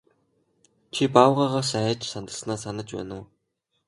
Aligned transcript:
Чи 0.93 1.03
баавгайгаас 1.15 1.71
айж 1.81 2.01
сандарснаа 2.13 2.59
санаж 2.63 2.89
байна 2.97 3.13
уу? 3.19 3.25